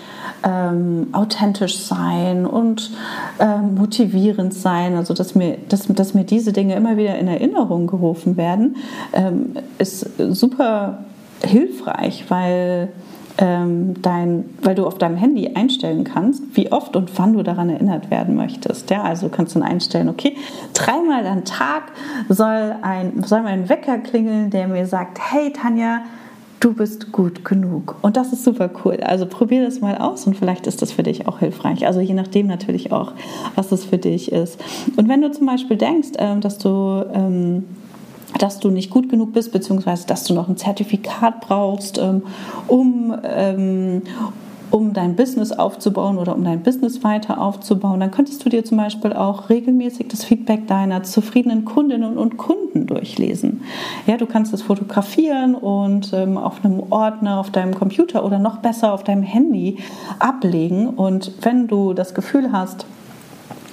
[0.42, 2.90] ähm, authentisch sein und
[3.38, 4.96] ähm, motivierend sein.
[4.96, 8.76] Also dass mir, dass, dass mir diese Dinge immer wieder in Erinnerung gerufen werden,
[9.12, 10.98] ähm, ist super
[11.42, 12.88] hilfreich, weil
[13.38, 17.68] ähm, dein, weil du auf deinem Handy einstellen kannst, wie oft und wann du daran
[17.68, 18.90] erinnert werden möchtest.
[18.90, 20.36] Ja, also kannst du dann einstellen, okay,
[20.72, 21.92] dreimal am Tag
[22.28, 26.02] soll, ein, soll mein Wecker klingeln, der mir sagt, hey Tanja,
[26.60, 27.96] du bist gut genug.
[28.02, 28.98] Und das ist super cool.
[29.02, 31.86] Also probier das mal aus und vielleicht ist das für dich auch hilfreich.
[31.86, 33.12] Also je nachdem natürlich auch,
[33.54, 34.58] was es für dich ist.
[34.96, 37.64] Und wenn du zum Beispiel denkst, ähm, dass du ähm,
[38.38, 42.22] dass du nicht gut genug bist, beziehungsweise dass du noch ein Zertifikat brauchst, ähm,
[42.66, 44.02] um, ähm,
[44.70, 48.78] um dein Business aufzubauen oder um dein Business weiter aufzubauen, dann könntest du dir zum
[48.78, 53.62] Beispiel auch regelmäßig das Feedback deiner zufriedenen Kundinnen und Kunden durchlesen.
[54.06, 58.58] Ja, du kannst es fotografieren und ähm, auf einem Ordner auf deinem Computer oder noch
[58.58, 59.78] besser auf deinem Handy
[60.18, 60.88] ablegen.
[60.88, 62.84] Und wenn du das Gefühl hast,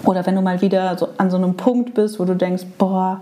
[0.05, 3.21] oder wenn du mal wieder so an so einem Punkt bist, wo du denkst, boah,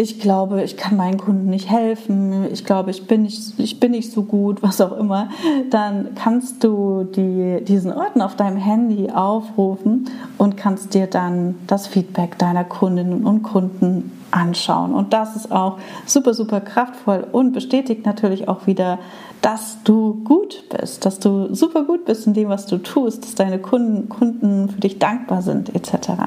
[0.00, 3.90] ich glaube, ich kann meinen Kunden nicht helfen, ich glaube, ich bin nicht, ich bin
[3.90, 5.28] nicht so gut, was auch immer,
[5.68, 10.08] dann kannst du die, diesen Ordner auf deinem Handy aufrufen
[10.38, 14.94] und kannst dir dann das Feedback deiner Kundinnen und Kunden anschauen.
[14.94, 18.98] Und das ist auch super, super kraftvoll und bestätigt natürlich auch wieder,
[19.42, 23.34] dass du gut bist, dass du super gut bist in dem, was du tust, dass
[23.34, 26.22] deine Kunden, Kunden für dich dankbar sind, etc.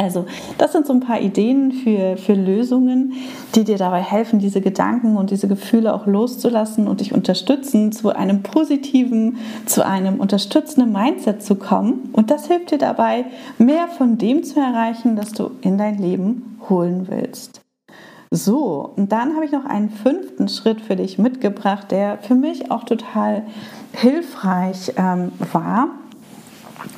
[0.00, 0.24] Also,
[0.56, 3.12] das sind so ein paar Ideen für, für Lösungen,
[3.54, 8.08] die dir dabei helfen, diese Gedanken und diese Gefühle auch loszulassen und dich unterstützen, zu
[8.08, 9.36] einem positiven,
[9.66, 12.08] zu einem unterstützenden Mindset zu kommen.
[12.14, 13.26] Und das hilft dir dabei,
[13.58, 17.60] mehr von dem zu erreichen, das du in dein Leben holen willst.
[18.30, 22.70] So, und dann habe ich noch einen fünften Schritt für dich mitgebracht, der für mich
[22.70, 23.42] auch total
[23.92, 25.90] hilfreich ähm, war.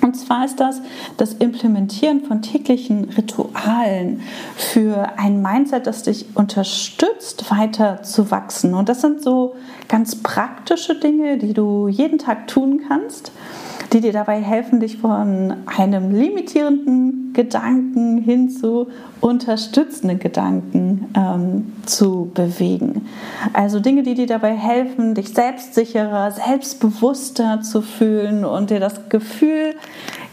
[0.01, 0.81] Und zwar ist das
[1.17, 4.23] das Implementieren von täglichen Ritualen
[4.57, 8.75] für ein Mindset, das dich unterstützt, weiter zu wachsen.
[8.75, 9.55] Und das sind so
[9.89, 13.33] ganz praktische Dinge, die du jeden Tag tun kannst
[13.93, 18.89] die dir dabei helfen, dich von einem limitierenden Gedanken hin zu
[19.21, 23.07] unterstützenden Gedanken ähm, zu bewegen.
[23.53, 29.75] Also Dinge, die dir dabei helfen, dich selbstsicherer, selbstbewusster zu fühlen und dir das Gefühl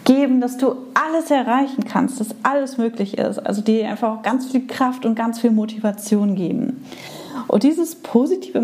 [0.05, 3.39] geben, dass du alles erreichen kannst, dass alles möglich ist.
[3.39, 6.83] Also die dir einfach auch ganz viel Kraft und ganz viel Motivation geben.
[7.47, 8.61] Und dieses positive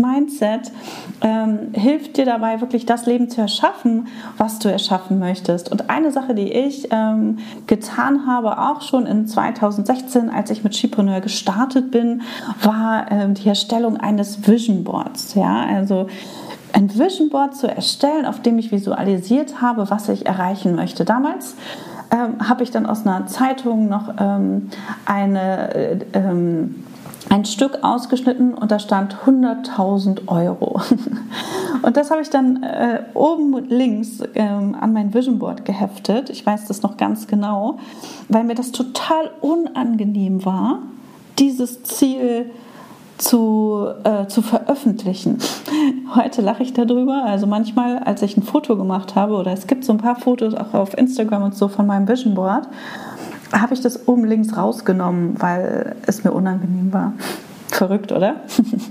[0.00, 0.72] Mindset
[1.20, 5.70] ähm, hilft dir dabei, wirklich das Leben zu erschaffen, was du erschaffen möchtest.
[5.70, 10.74] Und eine Sache, die ich ähm, getan habe, auch schon in 2016, als ich mit
[10.74, 12.22] Skipreneur gestartet bin,
[12.62, 15.34] war ähm, die Erstellung eines Vision Boards.
[15.34, 16.06] Ja, also
[16.72, 21.04] ein Vision Board zu erstellen, auf dem ich visualisiert habe, was ich erreichen möchte.
[21.04, 21.56] Damals
[22.10, 24.68] ähm, habe ich dann aus einer Zeitung noch ähm,
[25.04, 26.84] eine äh, ähm,
[27.28, 30.80] ein Stück ausgeschnitten und da stand 100.000 Euro.
[31.82, 36.28] Und das habe ich dann äh, oben links ähm, an mein Vision Board geheftet.
[36.28, 37.78] Ich weiß das noch ganz genau,
[38.28, 40.80] weil mir das total unangenehm war,
[41.38, 42.50] dieses Ziel
[43.16, 45.38] zu, äh, zu veröffentlichen.
[46.14, 47.24] Heute lache ich darüber.
[47.24, 50.54] Also manchmal, als ich ein Foto gemacht habe, oder es gibt so ein paar Fotos
[50.54, 52.68] auch auf Instagram und so von meinem Vision Board,
[53.52, 57.14] habe ich das oben links rausgenommen, weil es mir unangenehm war.
[57.72, 58.36] Verrückt, oder?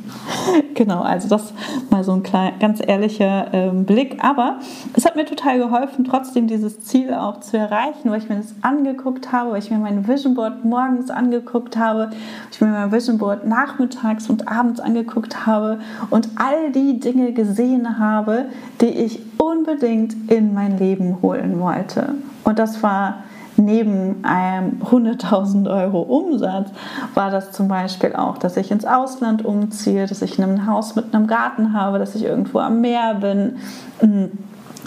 [0.73, 1.53] genau, also das
[1.89, 4.23] mal so ein klein, ganz ehrlicher ähm, Blick.
[4.23, 4.59] Aber
[4.93, 8.55] es hat mir total geholfen, trotzdem dieses Ziel auch zu erreichen, weil ich mir das
[8.61, 12.17] angeguckt habe, weil ich mir mein Vision Board morgens angeguckt habe, weil
[12.51, 17.99] ich mir mein Vision Board nachmittags und abends angeguckt habe und all die Dinge gesehen
[17.99, 18.45] habe,
[18.79, 22.15] die ich unbedingt in mein Leben holen wollte.
[22.45, 23.23] Und das war
[23.59, 26.69] neben einem 100.000 Euro Umsatz
[27.13, 31.13] war das zum Beispiel auch, dass ich ins Ausland umziehe, dass ich ein Haus mit
[31.13, 33.57] einem Garten habe, dass ich irgendwo am Meer bin.
[34.01, 34.31] Mm,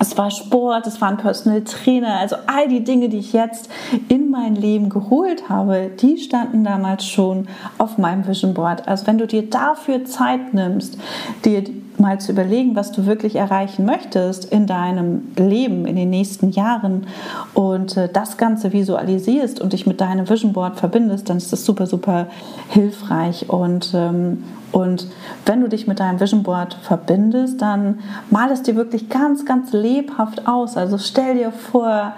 [0.01, 3.71] es war Sport, es waren Personal Trainer, also all die Dinge, die ich jetzt
[4.09, 7.47] in mein Leben geholt habe, die standen damals schon
[7.79, 8.89] auf meinem Vision Board.
[8.89, 10.99] Also wenn du dir dafür Zeit nimmst,
[11.45, 11.63] dir
[12.03, 17.07] mal zu überlegen, was du wirklich erreichen möchtest in deinem Leben in den nächsten Jahren
[17.55, 21.65] und äh, das Ganze visualisierst und dich mit deinem Vision Board verbindest, dann ist das
[21.65, 22.27] super, super
[22.69, 23.49] hilfreich.
[23.49, 25.07] Und, ähm, und
[25.47, 29.73] wenn du dich mit deinem Vision Board verbindest, dann mal es dir wirklich ganz, ganz
[29.73, 30.77] lebhaft aus.
[30.77, 32.13] Also stell dir vor,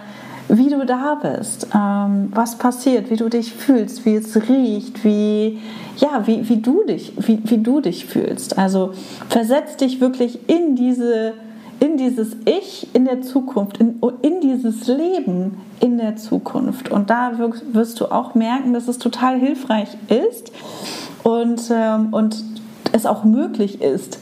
[0.57, 5.59] wie du da bist, ähm, was passiert, wie du dich fühlst, wie es riecht, wie,
[5.99, 8.59] ja, wie, wie, du dich, wie, wie du dich fühlst.
[8.59, 8.93] Also
[9.29, 11.35] versetz dich wirklich in diese
[11.81, 16.91] in dieses Ich in der Zukunft, in, in dieses Leben in der Zukunft.
[16.91, 17.33] Und da
[17.73, 20.51] wirst du auch merken, dass es total hilfreich ist
[21.25, 22.43] und, ähm, und
[22.93, 24.19] es auch möglich ist,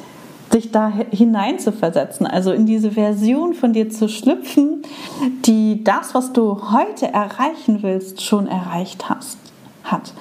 [0.52, 4.82] sich da hineinzuversetzen, also in diese Version von dir zu schlüpfen,
[5.46, 9.38] die das, was du heute erreichen willst, schon erreicht hast,
[9.84, 10.12] hat.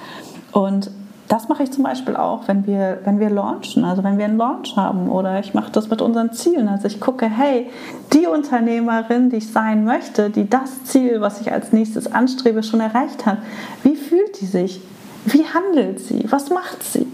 [0.52, 0.90] Und
[1.28, 4.36] das mache ich zum Beispiel auch, wenn wir, wenn wir launchen, also wenn wir einen
[4.36, 6.68] Launch haben oder ich mache das mit unseren Zielen.
[6.68, 7.70] Also ich gucke, hey,
[8.12, 12.80] die Unternehmerin, die ich sein möchte, die das Ziel, was ich als nächstes anstrebe, schon
[12.80, 13.38] erreicht hat,
[13.82, 14.82] wie fühlt die sich?
[15.24, 16.26] Wie handelt sie?
[16.30, 17.06] Was macht sie?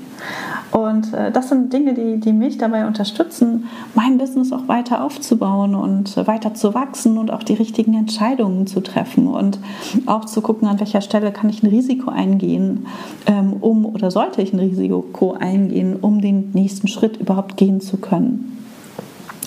[0.71, 5.75] Und äh, das sind Dinge, die, die mich dabei unterstützen, mein Business auch weiter aufzubauen
[5.75, 9.59] und weiter zu wachsen und auch die richtigen Entscheidungen zu treffen und
[10.07, 12.87] auch zu gucken, an welcher Stelle kann ich ein Risiko eingehen,
[13.27, 17.97] ähm, um oder sollte ich ein Risiko eingehen, um den nächsten Schritt überhaupt gehen zu
[17.97, 18.59] können.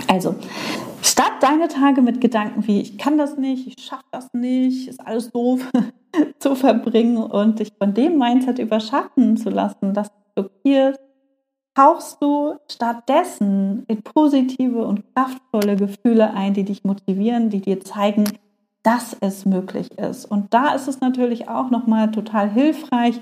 [0.07, 0.35] Also,
[1.01, 5.05] statt deine Tage mit Gedanken wie ich kann das nicht, ich schaffe das nicht, ist
[5.05, 5.61] alles doof
[6.39, 10.11] zu verbringen und dich von dem Mindset überschatten zu lassen, dass
[10.43, 10.99] blockierst,
[11.75, 18.25] tauchst du stattdessen in positive und kraftvolle Gefühle ein, die dich motivieren, die dir zeigen,
[18.83, 20.25] dass es möglich ist.
[20.25, 23.21] Und da ist es natürlich auch nochmal total hilfreich,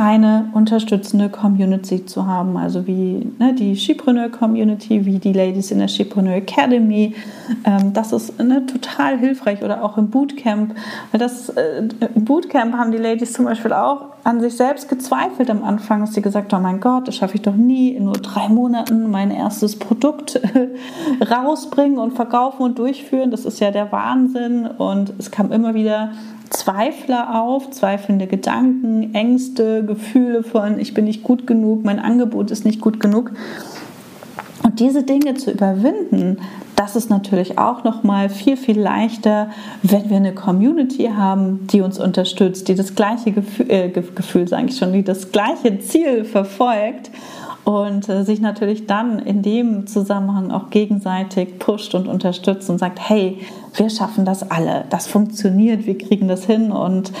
[0.00, 5.78] eine unterstützende Community zu haben, also wie ne, die Skipreneur Community, wie die Ladies in
[5.78, 7.14] der Skipreneur Academy.
[7.64, 10.74] Ähm, das ist ne, total hilfreich oder auch im Bootcamp.
[11.12, 15.62] Das, äh, Im Bootcamp haben die Ladies zum Beispiel auch an sich selbst gezweifelt am
[15.62, 18.14] Anfang, dass sie gesagt haben, oh mein Gott, das schaffe ich doch nie, in nur
[18.14, 20.40] drei Monaten mein erstes Produkt
[21.30, 23.30] rausbringen und verkaufen und durchführen.
[23.30, 24.66] Das ist ja der Wahnsinn.
[24.66, 26.12] Und es kam immer wieder
[26.50, 32.64] Zweifler auf, zweifelnde Gedanken, Ängste, Gefühle von, ich bin nicht gut genug, mein Angebot ist
[32.64, 33.32] nicht gut genug.
[34.62, 36.38] Und diese Dinge zu überwinden,
[36.76, 39.50] das ist natürlich auch noch mal viel viel leichter,
[39.82, 44.66] wenn wir eine Community haben, die uns unterstützt, die das gleiche Gefühl, äh, Gefühl sage
[44.68, 47.10] ich schon, die das gleiche Ziel verfolgt
[47.64, 52.98] und äh, sich natürlich dann in dem Zusammenhang auch gegenseitig pusht und unterstützt und sagt,
[53.08, 53.38] hey,
[53.74, 56.72] wir schaffen das alle, das funktioniert, wir kriegen das hin.
[56.72, 57.12] Und,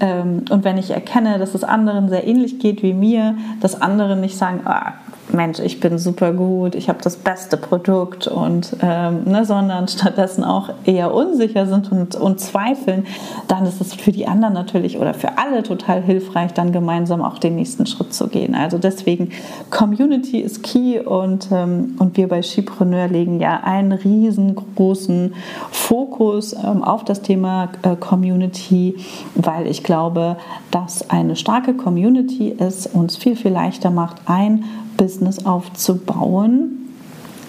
[0.00, 4.16] ähm, und wenn ich erkenne, dass es anderen sehr ähnlich geht wie mir, dass andere
[4.16, 4.94] nicht sagen, ah,
[5.32, 10.44] Mensch, ich bin super gut, ich habe das beste Produkt und ähm, ne, sondern stattdessen
[10.44, 13.06] auch eher unsicher sind und, und zweifeln,
[13.48, 17.38] dann ist es für die anderen natürlich oder für alle total hilfreich, dann gemeinsam auch
[17.38, 18.54] den nächsten Schritt zu gehen.
[18.54, 19.30] Also deswegen
[19.70, 25.34] Community ist key und, ähm, und wir bei Skipreneur legen ja einen riesengroßen
[25.70, 28.96] Fokus ähm, auf das Thema äh, Community,
[29.34, 30.36] weil ich glaube,
[30.70, 34.64] dass eine starke Community es uns viel, viel leichter macht, ein
[34.96, 36.88] Business aufzubauen,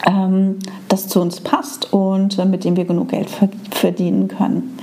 [0.06, 3.30] ähm, das zu uns passt und äh, mit dem wir genug Geld
[3.72, 4.78] verdienen können.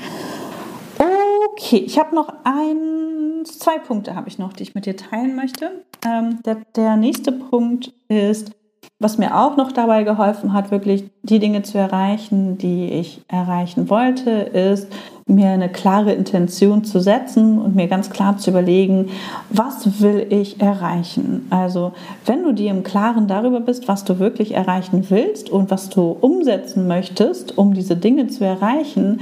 [1.52, 5.36] Okay, ich habe noch ein, zwei Punkte habe ich noch, die ich mit dir teilen
[5.36, 5.84] möchte.
[6.04, 8.52] Ähm, der, der nächste Punkt ist,
[8.98, 13.90] was mir auch noch dabei geholfen hat, wirklich die Dinge zu erreichen, die ich erreichen
[13.90, 14.88] wollte, ist,
[15.26, 19.08] mir eine klare Intention zu setzen und mir ganz klar zu überlegen,
[19.48, 21.46] was will ich erreichen?
[21.48, 21.92] Also,
[22.26, 26.16] wenn du dir im Klaren darüber bist, was du wirklich erreichen willst und was du
[26.20, 29.20] umsetzen möchtest, um diese Dinge zu erreichen,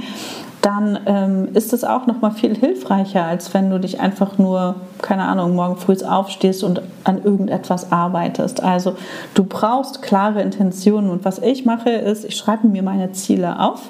[0.63, 4.75] dann ähm, ist es auch noch mal viel hilfreicher, als wenn du dich einfach nur,
[5.01, 8.63] keine Ahnung, morgen früh aufstehst und an irgendetwas arbeitest.
[8.63, 8.95] Also
[9.33, 13.81] du brauchst klare Intentionen und was ich mache, ist, ich schreibe mir meine Ziele auf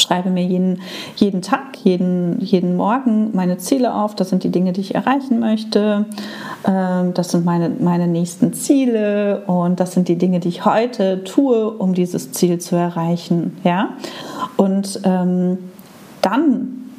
[0.00, 0.80] schreibe mir jeden,
[1.16, 4.14] jeden Tag, jeden, jeden Morgen meine Ziele auf.
[4.14, 6.06] Das sind die Dinge, die ich erreichen möchte.
[6.66, 11.24] Ähm, das sind meine, meine nächsten Ziele und das sind die Dinge, die ich heute
[11.24, 13.56] tue, um dieses Ziel zu erreichen.
[13.64, 13.90] Ja?
[14.56, 15.58] Und ähm,
[16.22, 16.90] dann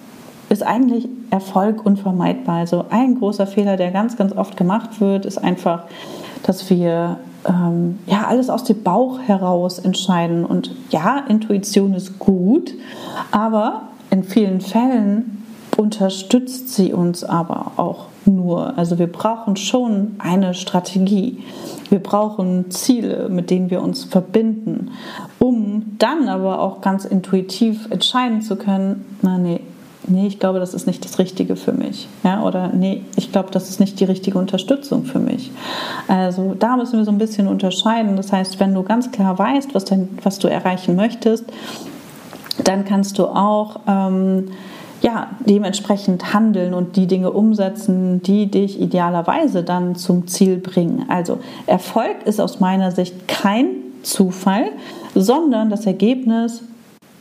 [0.49, 2.57] ist eigentlich Erfolg unvermeidbar.
[2.57, 5.83] Also ein großer Fehler, der ganz, ganz oft gemacht wird, ist einfach,
[6.43, 10.45] dass wir ähm, ja alles aus dem Bauch heraus entscheiden.
[10.45, 12.73] Und ja, Intuition ist gut,
[13.31, 15.43] aber in vielen Fällen
[15.77, 18.77] unterstützt sie uns aber auch nur.
[18.77, 21.43] Also wir brauchen schon eine Strategie.
[21.89, 24.91] Wir brauchen Ziele, mit denen wir uns verbinden,
[25.39, 29.61] um dann aber auch ganz intuitiv entscheiden zu können, na nee,
[30.09, 32.07] nee, ich glaube, das ist nicht das Richtige für mich.
[32.23, 35.51] Ja, oder nee, ich glaube, das ist nicht die richtige Unterstützung für mich.
[36.07, 38.15] Also da müssen wir so ein bisschen unterscheiden.
[38.15, 41.45] Das heißt, wenn du ganz klar weißt, was, dein, was du erreichen möchtest,
[42.63, 44.49] dann kannst du auch ähm,
[45.01, 51.05] ja, dementsprechend handeln und die Dinge umsetzen, die dich idealerweise dann zum Ziel bringen.
[51.09, 53.67] Also Erfolg ist aus meiner Sicht kein
[54.03, 54.71] Zufall,
[55.15, 56.63] sondern das Ergebnis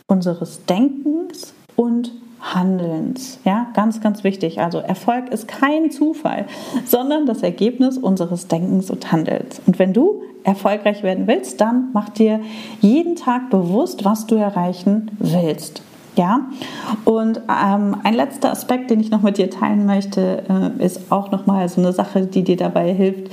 [0.08, 3.38] unseres Denkens und Handelns.
[3.44, 4.60] Ja, ganz, ganz wichtig.
[4.60, 6.46] Also Erfolg ist kein Zufall,
[6.84, 9.60] sondern das Ergebnis unseres Denkens und Handelns.
[9.66, 12.40] Und wenn du erfolgreich werden willst, dann mach dir
[12.80, 15.82] jeden Tag bewusst, was du erreichen willst.
[16.18, 16.40] Ja,
[17.04, 21.30] und ähm, ein letzter Aspekt, den ich noch mit dir teilen möchte, äh, ist auch
[21.30, 23.30] nochmal so eine Sache, die dir dabei hilft,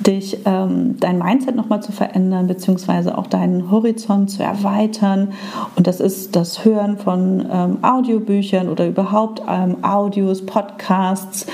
[0.00, 5.34] dich ähm, dein Mindset nochmal zu verändern, beziehungsweise auch deinen Horizont zu erweitern.
[5.76, 11.44] Und das ist das Hören von ähm, Audiobüchern oder überhaupt ähm, Audios, Podcasts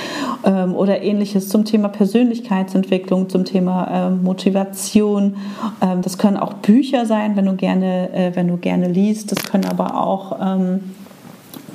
[0.44, 5.36] ähm, oder ähnliches zum Thema Persönlichkeitsentwicklung, zum Thema ähm, Motivation.
[6.02, 9.32] das können auch Bücher sein, wenn du gerne, äh, wenn du gerne liest.
[9.32, 10.36] Das können aber auch
[10.74, 10.94] ähm,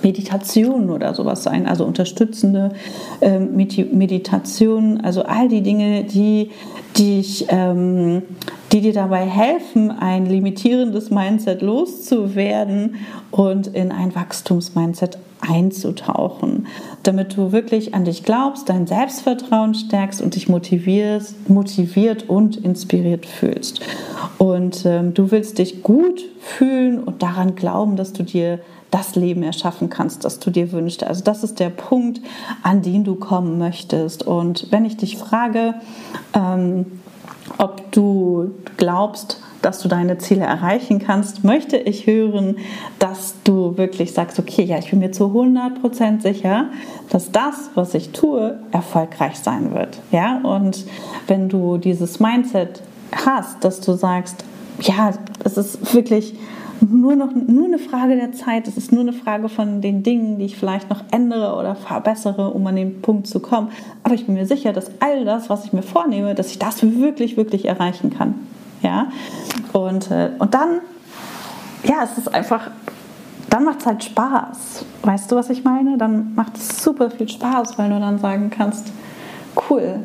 [0.03, 2.73] Meditation oder sowas sein, also unterstützende
[3.21, 6.51] ähm, Meditation, also all die Dinge, die,
[6.97, 8.23] dich, ähm,
[8.71, 12.95] die dir dabei helfen, ein limitierendes Mindset loszuwerden
[13.31, 16.67] und in ein Wachstumsmindset einzutauchen,
[17.03, 23.25] damit du wirklich an dich glaubst, dein Selbstvertrauen stärkst und dich motivierst, motiviert und inspiriert
[23.25, 23.81] fühlst.
[24.37, 28.59] Und ähm, du willst dich gut fühlen und daran glauben, dass du dir
[28.93, 31.03] das Leben erschaffen kannst, das du dir wünschst.
[31.03, 32.21] Also das ist der Punkt,
[32.61, 34.21] an den du kommen möchtest.
[34.21, 35.73] Und wenn ich dich frage,
[36.35, 36.85] ähm,
[37.57, 42.57] ob du glaubst, dass du deine Ziele erreichen kannst, möchte ich hören,
[42.99, 46.67] dass du wirklich sagst, okay, ja, ich bin mir zu 100% sicher,
[47.09, 49.99] dass das, was ich tue, erfolgreich sein wird.
[50.11, 50.85] Ja, und
[51.27, 52.83] wenn du dieses Mindset
[53.25, 54.43] hast, dass du sagst,
[54.81, 55.11] ja,
[55.43, 56.35] es ist wirklich
[56.89, 60.37] nur noch nur eine Frage der Zeit, es ist nur eine Frage von den Dingen,
[60.37, 63.69] die ich vielleicht noch ändere oder verbessere, um an den Punkt zu kommen.
[64.03, 66.83] Aber ich bin mir sicher, dass all das, was ich mir vornehme, dass ich das
[66.83, 68.35] wirklich, wirklich erreichen kann.
[68.81, 69.07] Ja?
[69.71, 70.81] Und, äh, und dann,
[71.83, 72.69] ja, es ist einfach,
[73.49, 74.85] dann macht es halt Spaß.
[75.03, 75.97] Weißt du, was ich meine?
[75.97, 78.91] Dann macht es super viel Spaß, weil du dann sagen kannst,
[79.69, 79.99] cool,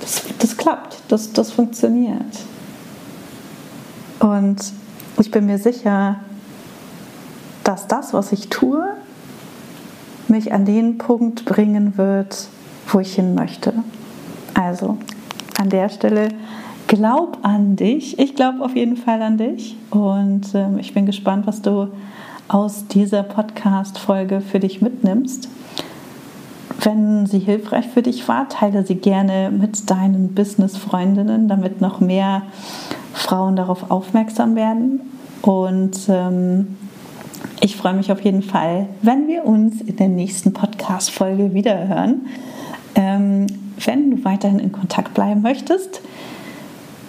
[0.00, 2.40] das, das klappt, das, das funktioniert.
[4.20, 4.60] Und
[5.20, 6.16] ich bin mir sicher,
[7.62, 8.84] dass das, was ich tue,
[10.28, 12.48] mich an den Punkt bringen wird,
[12.88, 13.74] wo ich hin möchte.
[14.54, 14.96] Also
[15.58, 16.30] an der Stelle
[16.86, 18.18] glaub an dich.
[18.18, 21.88] Ich glaube auf jeden Fall an dich und äh, ich bin gespannt, was du
[22.48, 25.48] aus dieser Podcast-Folge für dich mitnimmst.
[26.82, 32.42] Wenn sie hilfreich für dich war, teile sie gerne mit deinen Business-Freundinnen, damit noch mehr
[33.20, 35.00] Frauen darauf aufmerksam werden.
[35.42, 36.76] Und ähm,
[37.60, 42.26] ich freue mich auf jeden Fall, wenn wir uns in der nächsten Podcast-Folge wiederhören.
[42.94, 43.46] Ähm,
[43.84, 46.00] wenn du weiterhin in Kontakt bleiben möchtest,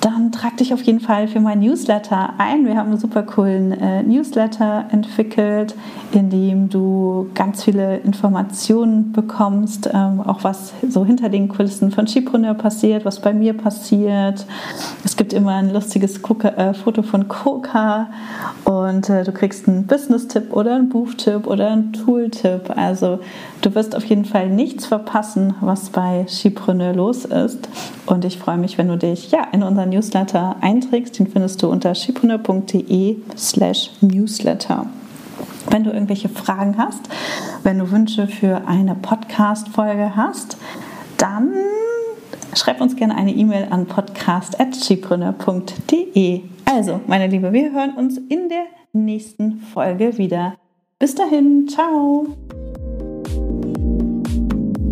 [0.02, 2.66] dann trag dich auf jeden Fall für mein Newsletter ein.
[2.66, 5.76] Wir haben einen super coolen äh, Newsletter entwickelt,
[6.12, 12.08] in dem du ganz viele Informationen bekommst, ähm, auch was so hinter den Kulissen von
[12.08, 14.48] Chipreneur passiert, was bei mir passiert.
[15.04, 18.10] Es gibt immer ein lustiges Coca, äh, Foto von Coca
[18.66, 22.74] und äh, du kriegst einen Business-Tipp oder einen Buchtipp oder einen Tool-Tipp.
[22.76, 23.20] Also
[23.62, 27.68] du wirst auf jeden Fall nichts verpassen, was bei Chipreneur los ist.
[28.06, 31.18] Und ich freue mich, wenn du dich ja in unseren Newsletter einträgst.
[31.20, 34.86] Den findest du unter schipune.de slash newsletter.
[35.70, 37.10] Wenn du irgendwelche Fragen hast,
[37.64, 40.56] wenn du Wünsche für eine Podcast-Folge hast,
[41.18, 41.52] dann
[42.56, 46.42] schreib uns gerne eine E-Mail an podcast.schipreneur.de.
[46.66, 50.56] Also, meine Liebe, wir hören uns in der nächsten Folge wieder.
[51.00, 52.28] Bis dahin, ciao!